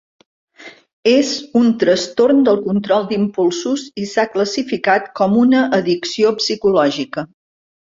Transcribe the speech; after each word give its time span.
És 1.11 1.33
un 1.59 1.69
trastorn 1.83 2.41
del 2.49 2.59
control 2.69 3.07
d'impulsos 3.13 3.87
i 4.05 4.09
s'ha 4.15 4.29
classificat 4.35 5.09
com 5.23 5.41
una 5.47 5.65
addicció 5.83 6.39
psicològica. 6.45 7.31